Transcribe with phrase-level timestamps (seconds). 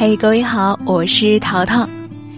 [0.00, 1.86] 嘿，各位好，我是淘淘，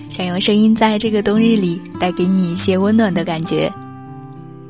[0.09, 3.73] 想用声音在这个冬日里带给你一些温暖的感觉。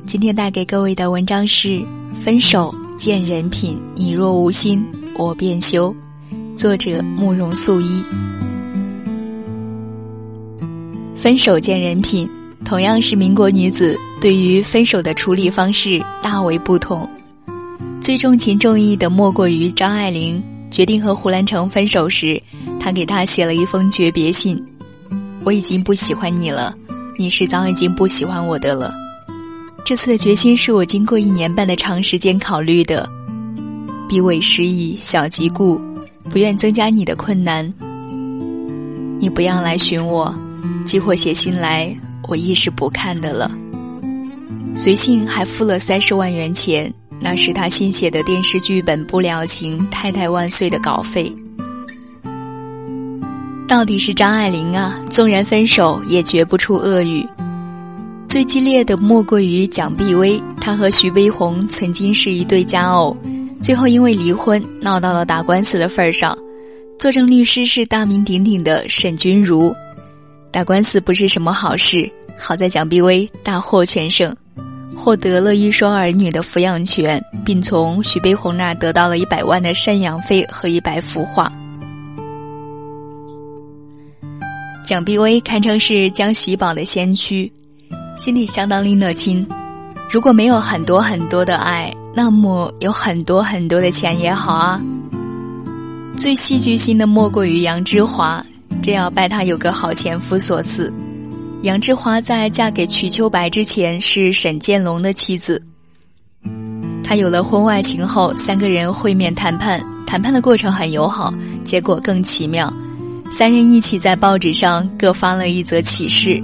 [0.05, 1.69] 今天带给各位的文章是
[2.23, 4.85] 《分手见人品》，你若无心，
[5.17, 5.91] 我便休。
[6.55, 8.05] 作者慕容素衣。
[11.15, 12.29] 分手见人品，
[12.63, 17.09] 同样是民国女子，对于分手的处理方式大为不同。
[17.99, 20.39] 最重情重义的莫过于张爱玲。
[20.69, 22.41] 决定和胡兰成分手时，
[22.83, 24.61] 他给他写了一封诀别信
[25.45, 26.75] ：“我已经不喜欢你了，
[27.17, 28.93] 你是早已经不喜欢我的了。
[29.85, 33.09] 这次的决心是我经过一年半的长时间考虑的。
[34.09, 35.79] 彼委失意，小即故，
[36.29, 37.73] 不愿增加你的困难。
[39.17, 40.35] 你不要来寻我，
[40.83, 41.95] 寄或写信来，
[42.27, 43.49] 我亦是不看的了。
[44.75, 51.33] 随信还付了三十万元钱。”那是他新写的电视剧本《不了情》《太太万岁》的稿费。
[53.73, 57.27] 到底是张爱玲啊，纵然分手也绝不出恶语。
[58.29, 63.17] 最激烈的莫过于蒋碧薇，她和徐悲鸿曾经是一对佳偶，
[63.63, 66.37] 最后因为离婚闹到了打官司的份儿上。
[66.99, 69.75] 作证律师是大名鼎鼎的沈君儒。
[70.51, 72.07] 打官司不是什么好事，
[72.37, 74.31] 好在蒋碧薇大获全胜。
[74.95, 81.51] 获得了一双儿女的抚养权，并从徐悲鸿那得到了一百万的赡养费和一百幅画。
[84.93, 87.51] 蒋碧薇堪称是江喜宝的先驱，
[88.15, 89.43] 心里相当拎得清。
[90.07, 94.79] 如果没有很多很多的爱，那么有很多很多的钱也好啊。
[96.15, 98.45] 最戏剧性的莫过于杨之华，
[98.83, 100.93] 这要拜他有个好前夫所赐。
[101.63, 105.59] 杨之华在嫁给瞿秋白之前是沈建龙的妻子。
[107.03, 111.33] 他有了婚外情后，三个人会面谈判，谈判的过程很友好，
[111.65, 112.71] 结果更奇妙。
[113.35, 116.39] 三人一起在报纸上各发了一则启事，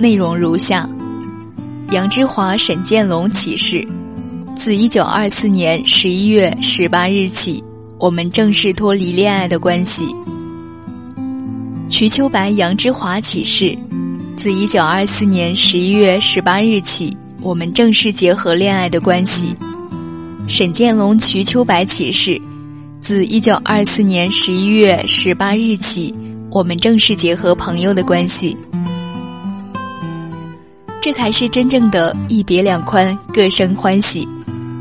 [0.00, 0.88] 内容如下：
[1.92, 3.86] 杨之华、沈建龙启事，
[4.56, 7.62] 自一九二四年十一月十八日起，
[7.96, 10.12] 我们正式脱离恋爱的关系。
[11.88, 13.78] 瞿秋白、杨之华启事。
[14.34, 19.54] 自一九二四年十一月十八日起，我们正式结合恋爱的关系。
[20.48, 22.42] 沈建龙、瞿秋白启示：
[23.00, 26.12] 自一九二四年十一月十八日起，
[26.54, 28.54] 我们正式结合朋友的关系。
[31.00, 34.28] 这才是真正的一别两宽，各生欢喜。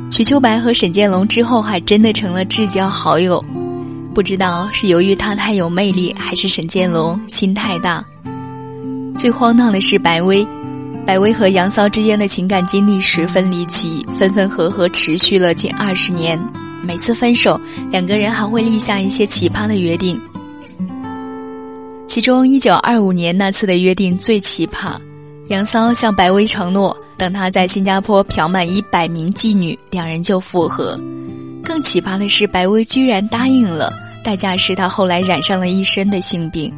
[0.10, 3.42] 瞿秋白和沈建龙之后还真的成了至交好友。
[4.14, 8.04] 不知道是由于他太有魅力，还是沈建龙心太大。
[9.18, 10.46] 最荒唐的是白薇，
[11.06, 16.38] 白薇和杨骚之间的情感经历十分离奇，分分合合持续了近二十年。
[16.86, 17.58] 每次分手，
[17.90, 20.20] 两个人还会立下一些奇葩的约定。
[22.12, 24.98] 其中，一九二五年那次的约定最奇葩。
[25.48, 31.00] 杨骚向白薇承诺，等他在新加坡嫖满一百名妓女，两人就复合。
[31.64, 33.94] 更奇葩的是，白薇居然答应了，
[34.26, 36.70] 代价是他后来染上了一身的性病。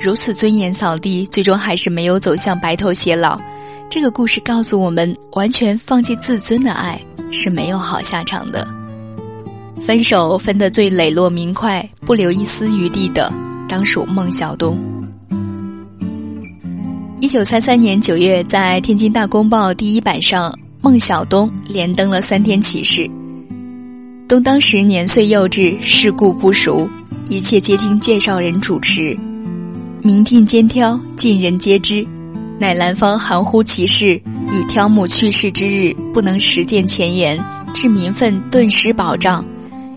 [0.00, 3.40] 如此尊严扫地，最终还是没有走向白头偕老。
[3.88, 7.00] 这个故事告诉我们，完全放弃自尊的爱
[7.30, 8.66] 是没有好下场的。
[9.80, 13.32] 分手分得最磊落明快，不留一丝余地的，
[13.68, 14.78] 当属孟小冬。
[17.20, 23.10] 一九三三年九月，在天津大公报第一版上，孟小冬连登了三天启事。
[24.28, 26.88] 冬当时年岁幼稚，世故不熟，
[27.28, 29.16] 一切皆听介绍人主持。
[30.02, 32.06] 明定兼挑，尽人皆知，
[32.58, 34.20] 乃兰芳含糊其事，
[34.52, 37.36] 与挑母去世之日不能实践前言，
[37.74, 39.44] 致民愤顿失保障，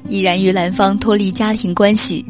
[0.07, 2.25] 已然与兰芳脱离家庭关系，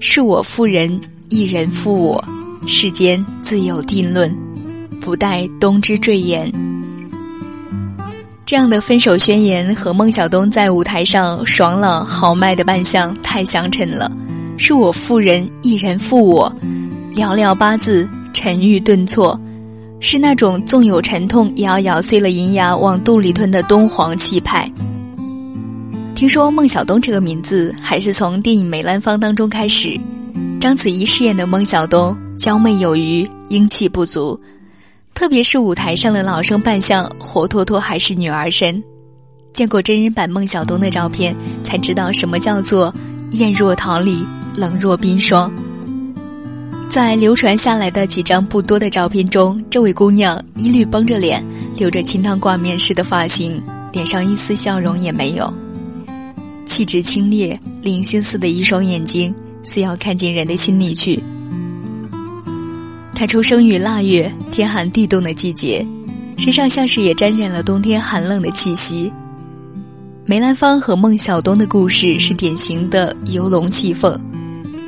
[0.00, 2.24] 是我负人，一人负我，
[2.66, 4.34] 世间自有定论，
[5.00, 6.52] 不待冬之赘言。
[8.44, 14.10] 这样的分手宣言和孟小冬在舞台上爽朗豪迈的扮相太相称了，
[14.58, 16.54] 是我负人，一人负我。
[17.14, 19.38] 寥寥八字，沉郁顿挫，
[20.00, 24.70] 是那种纵有沉痛也要咬碎了银牙往肚里吞的东皇气派。
[26.14, 29.98] 听说孟小冬这个名字还是从电影《梅兰芳》当中开始。
[30.60, 34.40] 章子怡饰演的孟小冬，娇媚有余，英气不足，
[35.12, 38.80] 特别是舞台上的老生扮相，活脱脱还是女儿身。
[39.52, 41.34] 见过真人版孟小冬的照片，
[41.64, 42.94] 才知道什么叫做
[43.32, 44.24] 艳若桃李，
[44.54, 45.52] 冷若冰霜。
[46.88, 51.44] 在流传下来的几张不多的照片中，这位姑娘一律绷着脸，
[51.76, 53.60] 留着清汤挂面式的发型，
[53.92, 55.52] 脸上一丝笑容也没有。
[56.66, 61.22] 气质清冽、灵星似的一双眼睛，似要看进人的心里去。
[63.14, 65.86] 他出生于腊月，天寒地冻的季节，
[66.36, 69.12] 身上像是也沾染了冬天寒冷的气息。
[70.26, 74.18] 梅兰芳和孟小冬的故事是典型的游龙戏凤。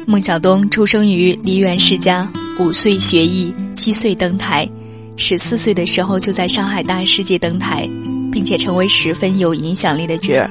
[0.07, 4.69] 孟小冬出生于梨园世家，五岁学艺，七岁登台，
[5.17, 7.89] 十四岁的时候就在上海大世界登台，
[8.33, 10.51] 并且成为十分有影响力的角儿，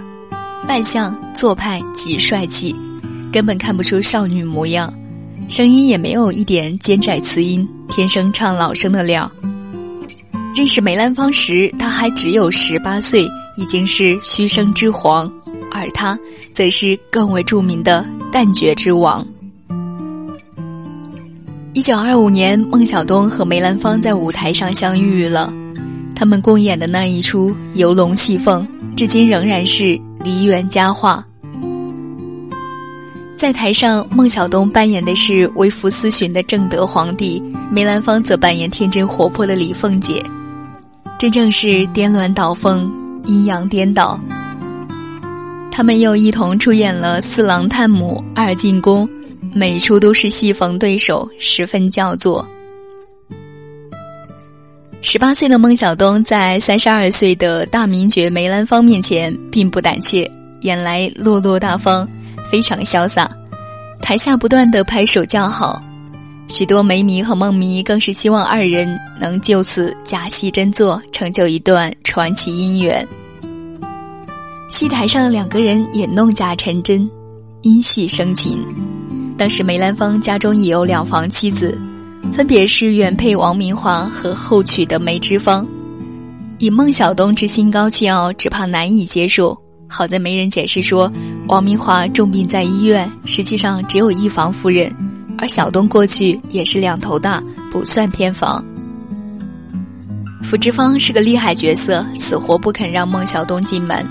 [0.67, 2.75] 扮相做派极帅气，
[3.31, 4.94] 根本看不出少女模样，
[5.47, 9.31] 声音也没有一点尖窄磁音，天生唱老生的料。
[10.56, 13.27] 认识梅兰芳时，他还只有十八岁。
[13.57, 15.31] 已经是虚声之皇，
[15.71, 16.19] 而他
[16.53, 19.25] 则是更为著名的旦角之王。
[21.71, 25.53] 一九二五年，孟小冬和梅兰芳在舞台上相遇了，
[26.15, 28.65] 他们共演的那一出《游龙戏凤》，
[28.95, 31.23] 至今仍然是梨园佳话。
[33.35, 40.23] 在台上，孟小冬扮演的是微服私巡的正德皇帝，梅兰芳则扮演天真活泼的李凤姐，
[41.19, 42.89] 真正是颠鸾倒凤。
[43.25, 44.19] 阴阳颠倒，
[45.71, 49.07] 他们又一同出演了《四郎探母》《二进宫》，
[49.51, 52.47] 每出都是戏逢对手，十分叫座。
[55.01, 60.30] 十八岁的孟小冬在三十二岁的大名角梅兰芳面前并不胆怯，
[60.62, 62.07] 演来落落大方，
[62.50, 63.30] 非常潇洒，
[64.01, 65.81] 台下不断的拍手叫好，
[66.47, 73.07] 许多梅迷和孟迷更是希望二人能就此假戏真做，成就一段传奇姻缘。
[74.68, 77.07] 戏台上两个人也弄假成真，
[77.62, 78.59] 因戏生情。
[79.38, 81.80] 当时梅兰芳家中已有两房妻子，
[82.33, 85.66] 分别是原配王明华和后娶的梅芝芳。
[86.57, 89.57] 以孟小冬之心高气傲，只怕难以接受。
[89.88, 91.12] 好在媒人解释说，
[91.48, 94.94] 王明华重病在医院，实际上只有一房夫人，
[95.38, 97.42] 而小冬过去也是两头大，
[97.72, 98.63] 不算偏房。
[100.44, 104.06] 福芝芳是个厉害角色，死活不肯让孟小冬进门。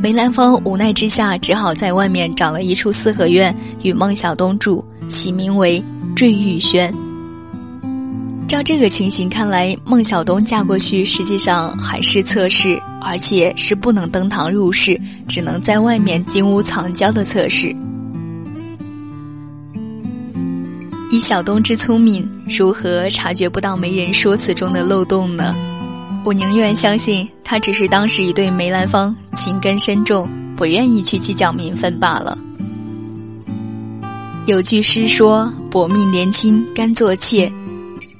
[0.00, 5.82] 梅兰芳无奈之下，只好在外面找了一处四合院与孟小冬住，起名为
[6.14, 6.94] 坠玉轩。
[8.48, 14.98] 照这个情形看来，孟小冬嫁过去实际上还是侧室，而且是不能登堂入室，
[15.28, 17.76] 只能在外面金屋藏娇的侧室。
[21.10, 25.54] 以小冬之聪明，如何察觉不到媒人说辞中的漏洞呢？
[26.24, 32.38] 我宁愿相信他只是当时已对梅兰芳情根深重，不愿意去计较名分罢了。
[34.46, 37.52] 有句诗说：“薄命年轻甘做妾。”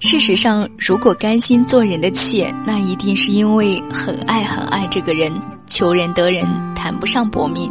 [0.01, 5.33] 事实上，如果甘心做人的妾，那一定是因为很爱很爱这个人，
[5.67, 7.71] 求人得人，谈不上薄命。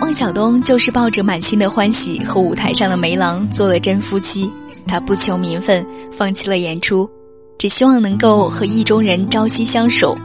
[0.00, 4.48] 孟小冬就是抱着满心的欢喜和舞台上的梅郎做了真夫妻，
[4.86, 5.84] 他不求名分，
[6.16, 7.10] 放弃了演出。
[7.58, 10.16] 只希望能够和意中人朝夕相守，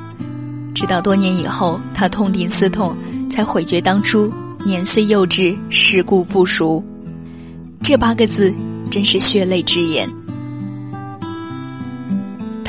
[0.75, 2.95] 直到多年以后，他痛定思痛，
[3.27, 4.31] 才悔觉当初
[4.63, 6.81] 年岁幼稚，世故不熟。
[7.81, 8.53] 这八个字
[8.91, 10.07] 真是血泪之言。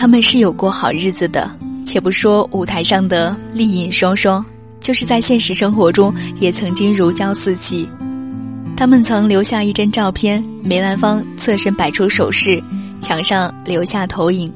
[0.05, 1.51] 他们是有过好日子的，
[1.83, 4.45] 且不说舞台上的丽影双双，
[4.79, 7.89] 就是在现实生活中也曾经如胶似漆。
[8.77, 12.63] 他们曾留下一张照片，梅兰芳侧身摆出手势。
[13.01, 14.53] 墙上留下投影，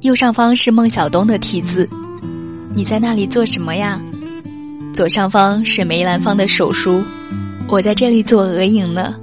[0.00, 1.86] 右上方是孟小冬的题字
[2.74, 4.00] ：“你在那里做什么呀？”
[4.94, 7.04] 左上方是梅兰芳的手书
[7.68, 9.14] ：“我在这里做额影呢。”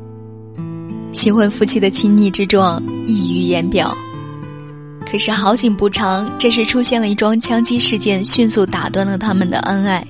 [1.11, 3.97] 新婚夫妻的亲昵之状溢于言表。
[5.13, 10.03] 可是好景不长，这时出现了一桩枪击事件，迅速打断了他们的恩爱。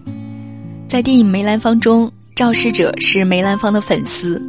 [0.87, 4.41] 在电影《梅兰芳》中，肇事者是梅兰芳的粉丝，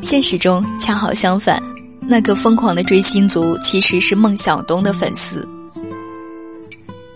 [0.00, 1.62] 现实中恰好相反。
[2.00, 5.46] 那个疯狂的追星族其实是孟小冬的粉丝。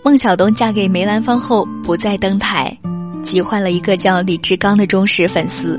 [0.01, 2.73] 孟小冬嫁给梅兰芳后不再登台，
[3.21, 5.77] 急坏了一个叫李志刚的忠实粉丝。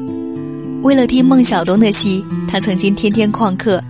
[0.83, 3.83] 为了听孟小冬的戏，他曾经天天旷课。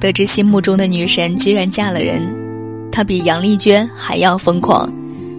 [0.00, 2.22] 得知心目中的女神居然嫁了人，
[2.98, 4.92] 他比杨丽娟还要疯狂，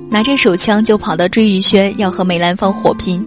[0.10, 3.22] 拿着手枪就跑到追玉轩要和梅兰芳火拼。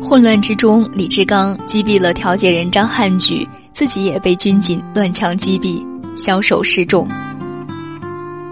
[0.00, 3.44] 混乱之中，李志刚击毙了调解人张汉举。
[3.72, 5.84] 自己也被军警乱枪击毙，
[6.16, 7.08] 枭首示众。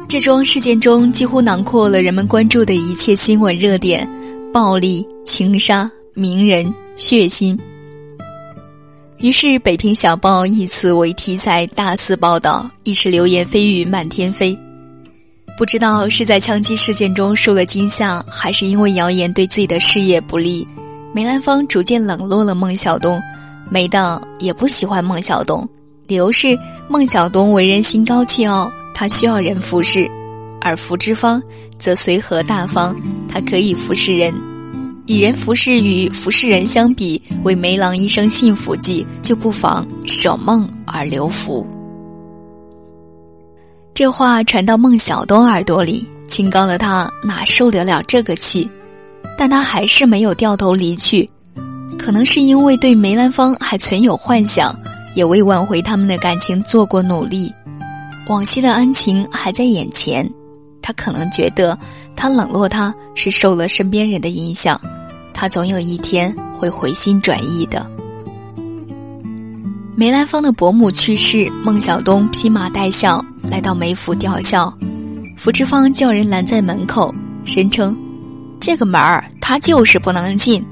[0.09, 4.09] 这桩事件中几乎囊括了人们关注的一切新闻热点：
[4.52, 7.56] 暴力、情杀、名人、血腥。
[9.18, 14.56] 于是，《北平小报》以此为题材大肆报道，一时流言蜚语满天飞。
[15.56, 20.68] 不知道是在枪击事件中受了惊吓，还是因为谣言对自己的事业不利，
[21.14, 23.18] 梅兰芳逐渐冷落了孟小冬。
[23.70, 25.66] 梅党也不喜欢孟小冬，
[26.06, 26.56] 理由是
[26.87, 30.06] 孟小冬为人心高气傲，他需要人服侍；
[30.61, 31.42] 而福芝芳
[31.78, 32.94] 则随和大方，
[33.26, 34.32] 他可以服侍人。
[35.06, 41.64] 以人服侍与服侍人相比，为梅郎一生幸福计，就不妨舍梦而留福。
[43.94, 48.68] 这话传到孟小冬耳朵里，清高的他哪受得了这个气？
[49.38, 51.28] 但他还是没有掉头离去，
[51.96, 54.76] 可能是因为对梅兰芳还存有幻想，
[55.14, 57.52] 也为挽回他们的感情做过努力。
[58.28, 60.28] 往昔的恩情还在眼前，
[60.82, 61.78] 他可能觉得
[62.16, 64.80] 他冷落他是受了身边人的影响。
[65.32, 67.88] 他总有一天会回心转意的。
[69.94, 74.73] 梅兰芳的伯母去世，孟小冬披麻戴孝来到梅府吊孝，
[75.37, 77.96] 福芝芳叫人拦在门口，声称
[78.61, 80.64] ：“这个门儿他就是不能进。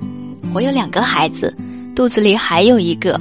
[0.54, 1.54] 我有两个孩子，
[1.94, 3.20] 肚子里还有一个，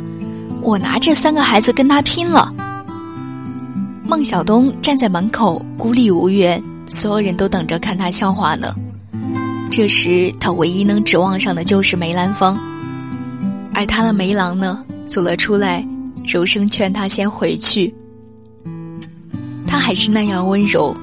[0.62, 2.53] 我拿这三个孩子跟他拼了。”
[4.06, 8.75] 孟小冬站在门口孤立无援，所有人都等着看他笑话呢。
[9.72, 12.60] 这时，他唯一能指望上的就是梅兰芳，
[13.74, 15.84] 而他的梅郎呢，走了出来，
[16.28, 17.94] 柔声劝他先回去。
[19.66, 20.96] 他还是那样温柔，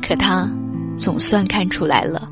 [0.00, 0.48] 可他
[0.96, 2.26] 总算看出来了，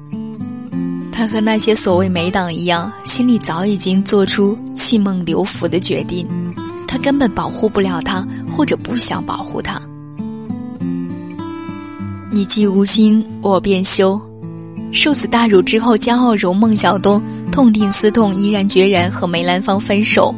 [1.13, 6.27] 他和那些所谓梅党一样，心里早已经做出弃孟留福的决定，
[6.89, 9.79] 他根本保护不了他，或者不想保护他。
[12.35, 14.19] 你既无心，我便休。
[14.91, 20.35] 受此大辱之后，骄傲如孟小冬痛定思痛，毅然决然和梅兰芳分手。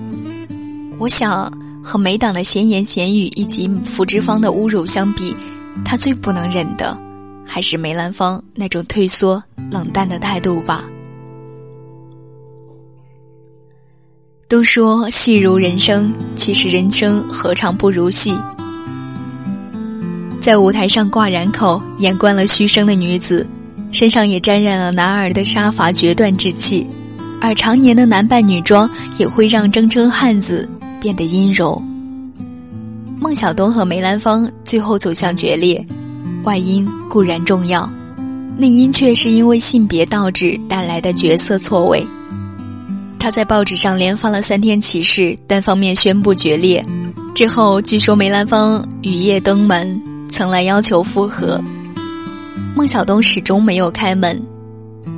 [0.98, 1.48] 我想
[1.84, 5.32] 和梅党的闲言闲语以及福芝芳的侮辱相比，
[5.84, 6.98] 他最不能忍的
[7.46, 10.82] 还是梅兰芳那种退缩冷淡的态度吧。
[14.48, 18.36] 都说戏如人生，其实人生何尝不如戏？
[20.44, 23.48] 在舞台上挂染口演惯了虚声的女子。
[23.92, 26.86] 身上也沾染了男儿的杀伐决断之气，
[27.40, 30.68] 而常年的男扮女装也会让铮铮汉子
[31.00, 31.82] 变得阴柔。
[33.18, 35.82] 孟小冬和梅兰芳最后走向决裂，
[36.42, 37.90] 外因固然重要，
[38.54, 42.06] 内因却是因为性别倒置带来的角色错位。
[43.18, 46.84] 他在报纸上连发了三天启事，单方面宣布决裂。
[47.34, 49.98] 之后据说梅兰芳雨夜登门，
[50.34, 51.62] 曾来要求复合。
[52.74, 54.42] 孟小冬始终没有开门，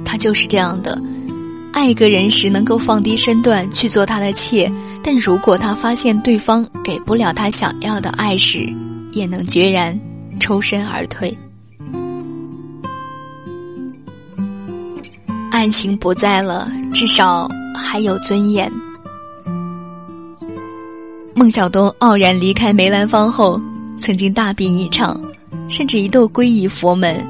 [0.04, 1.00] 他就是这样的，
[1.72, 4.70] 爱一个人时能够放低身段去做他的妾，
[5.02, 8.70] 但如果他发现对方给不了他想要的爱时，
[9.10, 9.98] 也能决然
[10.38, 11.34] 抽身而退。
[15.50, 18.70] 爱情不在了，至少还有尊严。
[21.34, 23.58] 孟小冬傲然离开梅兰芳后，
[23.98, 25.20] 曾经大病一场，
[25.68, 27.24] 甚至一度皈依佛门。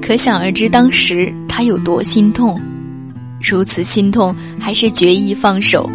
[0.00, 2.60] 可想而知，当时他有多心痛，
[3.40, 5.88] 如此心痛，还是决意放手。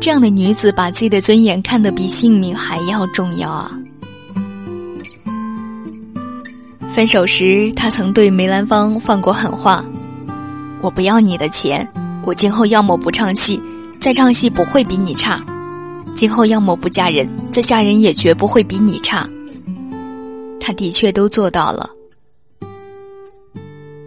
[0.00, 3.70] 这样的女子，把自己的尊严看得比性命还要重要啊！
[6.88, 9.84] 分手时，他曾对梅兰芳放过狠话
[10.80, 11.86] ：“我不要你的钱，
[12.24, 13.60] 我今后要么不唱戏，
[14.00, 15.40] 再唱戏不会比你差；
[16.16, 19.28] 今后要么不嫁人，再嫁人也绝不会比你差。”
[20.58, 21.88] 他的确都做到了。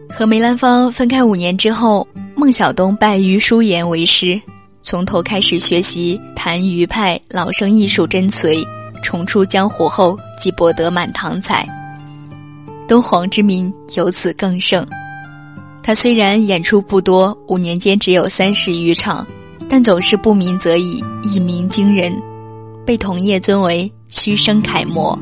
[0.09, 4.41] 和梅兰芳分开五年之后，孟小冬拜于淑妍为师，
[4.81, 8.67] 从头开始学习谭余派老生艺术真髓，
[9.01, 11.65] 重出江湖后即博得满堂彩，
[12.87, 14.85] 东皇之名由此更盛。
[15.81, 19.25] 他虽然演出不多，五年间只有三十余场，
[19.69, 22.11] 但总是不鸣则已，一鸣惊人，
[22.85, 25.17] 被同业尊为虚声楷模。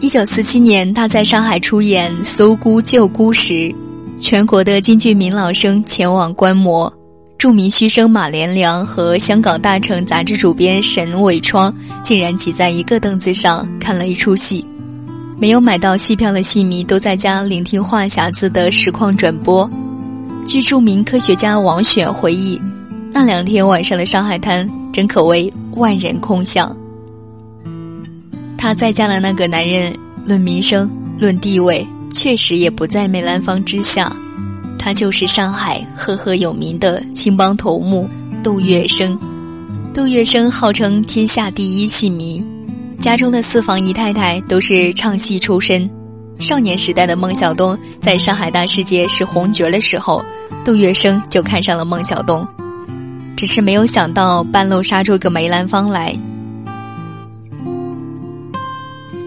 [0.00, 3.74] 一九四七年，他在上海出演《搜孤救孤》时，
[4.20, 6.90] 全国的京剧名老生前往观摩。
[7.36, 11.72] 著名虚声马连良和香港《大成》杂志主编沈伟窗
[12.02, 14.64] 竟然挤在一个凳子上看了一出戏。
[15.38, 19.70] 没有买到戏票的戏迷都在家聆听话匣子的实况转播。
[20.48, 22.58] 据著名科学家王选回忆，
[23.12, 26.74] 那两天晚上的上海滩真可谓万人空巷。
[28.56, 34.10] 他再嫁的那个男人，论名声、论地位，确实也不在梅兰芳之下。
[34.78, 38.08] 他就是上海赫赫有名的青帮头目
[38.42, 39.18] 杜月笙。
[39.92, 42.42] 杜月笙号称天下第一戏迷，
[42.98, 45.88] 家中的四房姨太太都是唱戏出身。
[46.38, 50.24] 少年时代的孟小冬在上海大世界是红角的时候，
[50.64, 52.46] 杜月笙就看上了孟小冬。
[53.36, 56.16] 只是没有想到半路杀出个梅兰芳来。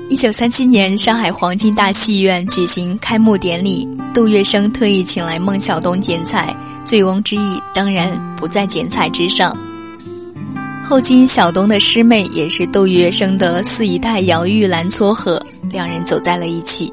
[0.09, 6.53] 一九三七年，上海黄金大戏院举行开幕典礼，杜月笙特意请来孟小冬剪彩，
[6.83, 9.55] 醉翁之意当然不在剪彩之上。
[10.83, 16.91] 后金小冬的师妹也是杜月笙的四姨太姚玉兰撮合，两人走在了一起。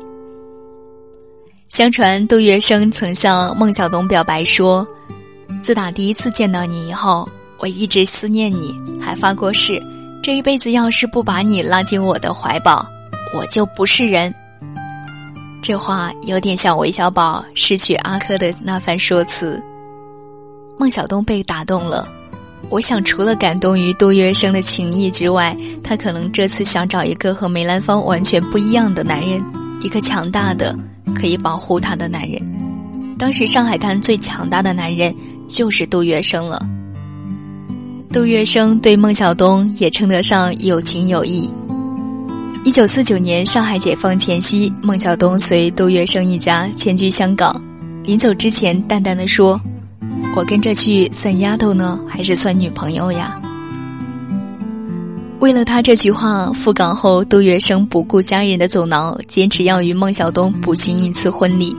[1.69, 4.87] 相传杜月笙曾向孟小冬表白说
[5.63, 9.81] ：“自打第一次见到你以后，我一直思念你，还发过誓，
[10.23, 12.87] 这一辈子要是不把你拉进我的怀抱。”
[13.37, 14.35] 我就不是人。
[15.61, 19.63] 这话有点像韦小宝失去阿珂的那番说辞。
[20.79, 22.09] 孟小冬被打动了，
[22.71, 29.45] 我想除了感动于杜月笙的情谊之外，他可能这次想找一个和梅兰芳完全不一样的男人，
[29.83, 30.75] 一个强大的
[31.15, 32.41] 可以保护她的男人。
[33.19, 35.15] 当时上海滩最强大的男人
[35.49, 36.65] 就是杜月笙了。
[38.13, 41.51] 杜月笙对孟小冬也称得上有情有义。
[42.65, 47.55] 一九四九年上海解放前夕，孟小冬随杜月笙一家迁居香港。
[48.05, 49.61] 临走之前，淡淡的说
[50.37, 53.41] ：“我跟着去算丫头呢，还是算女朋友呀？”
[55.41, 61.75] 为了他这句话，赴港后，杜月笙不顾家人的阻挠，坚持要与孟小冬补行一次婚礼。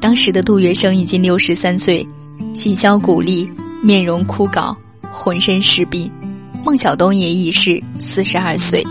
[0.00, 2.06] 当时的杜月笙已经六十三岁，
[2.54, 3.50] 细削骨立，
[3.82, 4.74] 面容枯槁，
[5.12, 6.10] 浑身是病；
[6.64, 8.82] 孟小冬也已是四十二岁。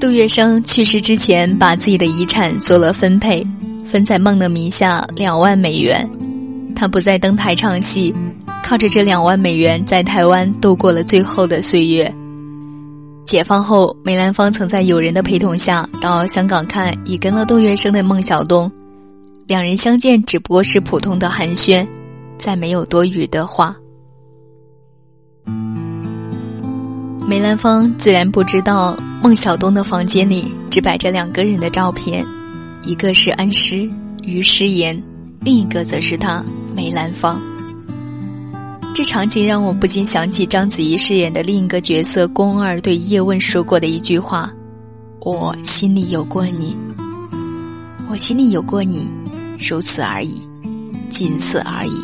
[0.00, 3.46] 杜月笙去世之前，把自己的遗产做了分配，
[3.84, 6.08] 分在孟的名下两万美元。
[6.74, 8.14] 他不再登台唱戏，
[8.66, 12.12] 靠着这两万美元在台湾度过了最后的岁月。
[13.24, 18.70] 解放后，梅兰芳曾在友人的陪同下到香港看已跟了杜月笙的孟小冬，
[19.46, 21.86] 两人相见只不过是普通的寒暄，
[22.38, 23.76] 再没有多余的话。
[27.24, 32.26] 梅兰芳自然不知道，孟小冬的房间里只摆着两个人的照片，
[32.82, 33.88] 一个是恩师
[34.24, 35.00] 于诗言，
[35.40, 37.40] 另一个则是他梅兰芳。
[38.96, 44.50] 这场景让我不禁想起章子怡饰演的另一个角色宫二对叶问说过的一句话
[45.20, 46.74] ：“我心里有过你，
[48.08, 49.06] 我心里有过你，
[49.58, 50.40] 如此而已，
[51.10, 52.02] 仅此而已。”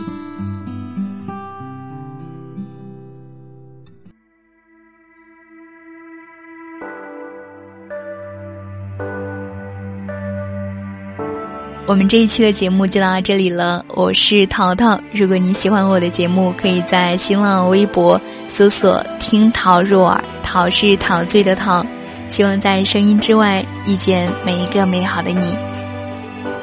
[11.93, 14.99] 我们这一期的节目就到这里了，我是淘淘。
[15.13, 21.85] 如果你喜欢我的节目，可以在新浪微博搜索“听陶入耳”，陶是陶醉的陶。
[22.29, 25.55] 希望在声音之外遇见每一个美好的你。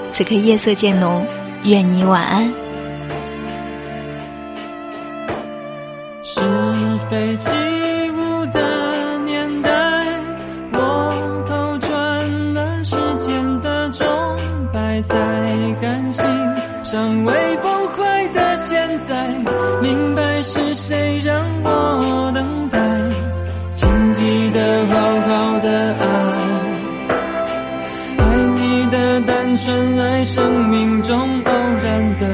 [0.09, 1.23] 此刻夜色渐浓，
[1.61, 2.51] 愿你晚安。
[6.23, 6.41] 是
[7.07, 7.37] 非
[16.91, 19.27] 尚未崩坏的现在，
[19.79, 22.79] 明白是谁让我等待。
[23.75, 26.05] 请记得好好的爱，
[28.17, 32.25] 爱你的单纯，爱生命中偶然的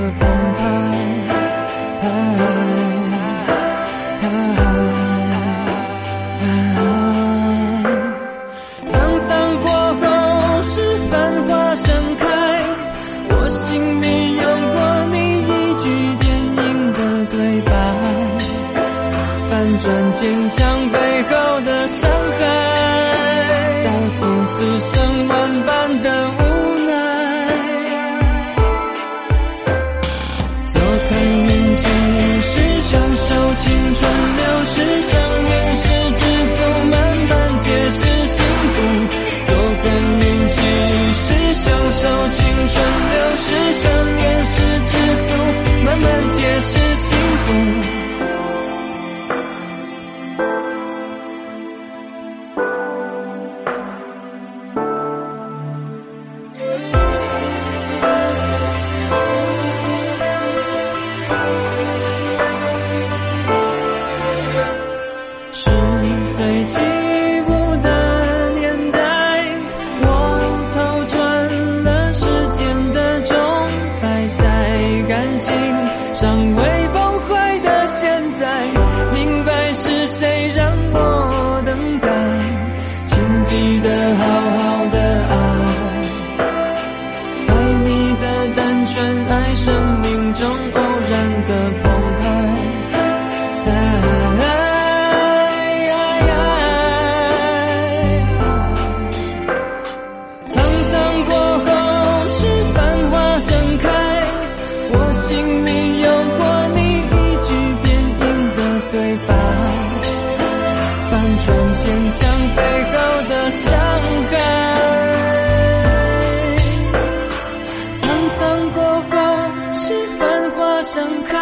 [120.96, 121.38] 盛开，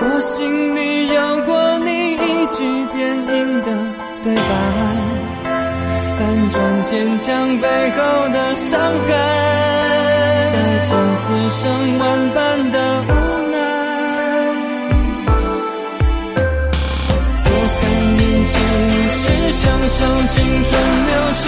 [0.00, 3.68] 我心里有过你一句电影的
[4.22, 4.42] 对白，
[6.16, 7.98] 反转坚强背后
[8.30, 9.12] 的伤害，
[10.54, 13.12] 带进此生万般的无
[13.52, 13.54] 奈。
[17.44, 17.80] 做看
[18.16, 18.56] 运气
[19.12, 19.98] 是享受
[20.32, 20.72] 青春
[21.04, 21.44] 流逝。